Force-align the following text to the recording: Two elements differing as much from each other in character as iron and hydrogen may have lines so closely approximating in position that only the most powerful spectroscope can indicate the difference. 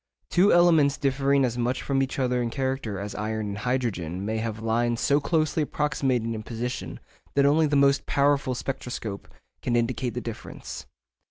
Two 0.31 0.51
elements 0.51 0.97
differing 0.97 1.45
as 1.45 1.59
much 1.59 1.83
from 1.83 2.01
each 2.01 2.17
other 2.17 2.41
in 2.41 2.49
character 2.49 2.97
as 2.97 3.13
iron 3.13 3.49
and 3.49 3.57
hydrogen 3.59 4.25
may 4.25 4.37
have 4.39 4.59
lines 4.59 4.99
so 4.99 5.19
closely 5.19 5.61
approximating 5.61 6.33
in 6.33 6.41
position 6.41 6.99
that 7.35 7.45
only 7.45 7.67
the 7.67 7.75
most 7.75 8.07
powerful 8.07 8.55
spectroscope 8.55 9.27
can 9.61 9.75
indicate 9.75 10.15
the 10.15 10.19
difference. 10.19 10.87